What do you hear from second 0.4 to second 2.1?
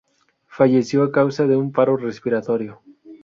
Falleció a causa de un paro